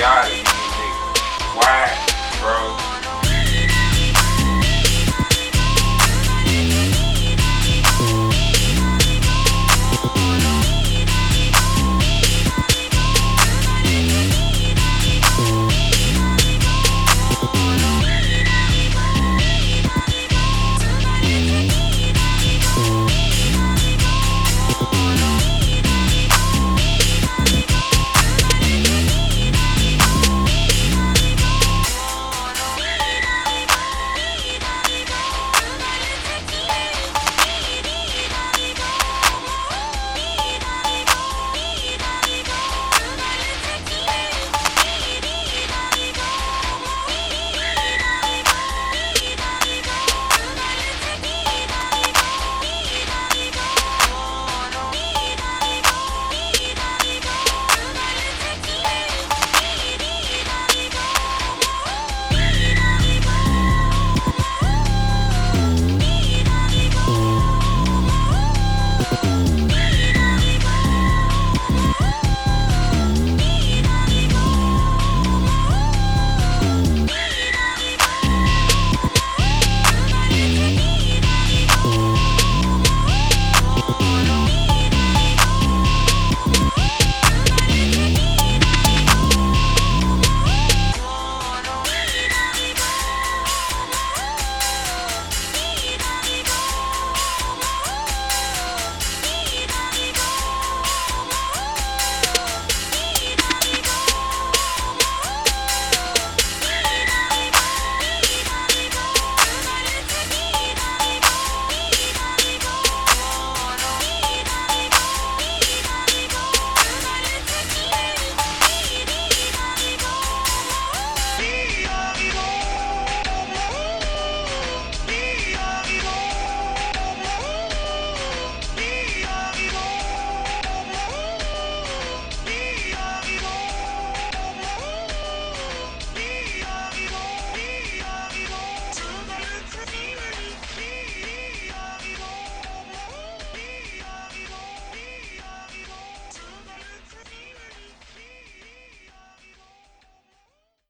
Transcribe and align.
Yeah. 0.00 0.39